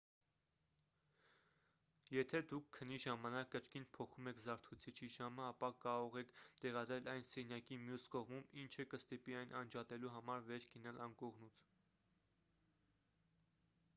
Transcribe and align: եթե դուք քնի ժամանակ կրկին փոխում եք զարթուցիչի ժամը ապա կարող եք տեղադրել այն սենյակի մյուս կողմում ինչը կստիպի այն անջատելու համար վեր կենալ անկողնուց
եթե 2.13 2.39
դուք 2.51 2.69
քնի 2.77 2.95
ժամանակ 3.03 3.51
կրկին 3.55 3.85
փոխում 3.97 4.29
եք 4.31 4.41
զարթուցիչի 4.45 5.09
ժամը 5.17 5.43
ապա 5.49 5.69
կարող 5.85 6.17
եք 6.23 6.33
տեղադրել 6.63 7.11
այն 7.13 7.27
սենյակի 7.33 7.77
մյուս 7.83 8.07
կողմում 8.17 8.49
ինչը 8.63 8.87
կստիպի 8.95 9.39
այն 9.43 9.55
անջատելու 9.61 10.15
համար 10.17 10.45
վեր 10.49 10.67
կենալ 10.73 11.05
անկողնուց 11.09 11.63